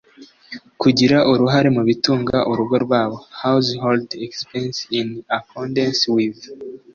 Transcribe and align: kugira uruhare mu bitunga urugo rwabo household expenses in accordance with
kugira 0.81 1.17
uruhare 1.31 1.69
mu 1.75 1.81
bitunga 1.89 2.37
urugo 2.51 2.75
rwabo 2.85 3.17
household 3.41 4.07
expenses 4.25 4.87
in 4.99 5.07
accordance 5.37 6.01
with 6.15 6.39